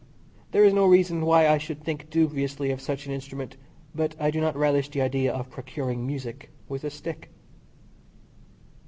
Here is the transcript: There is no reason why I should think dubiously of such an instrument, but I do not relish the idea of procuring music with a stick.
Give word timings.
There 0.49 0.63
is 0.65 0.73
no 0.73 0.87
reason 0.87 1.27
why 1.27 1.47
I 1.47 1.59
should 1.59 1.83
think 1.83 2.09
dubiously 2.09 2.71
of 2.71 2.81
such 2.81 3.05
an 3.05 3.11
instrument, 3.13 3.55
but 3.93 4.15
I 4.19 4.31
do 4.31 4.41
not 4.41 4.55
relish 4.57 4.89
the 4.89 4.99
idea 5.01 5.31
of 5.31 5.51
procuring 5.51 6.07
music 6.07 6.49
with 6.67 6.83
a 6.83 6.89
stick. 6.89 7.29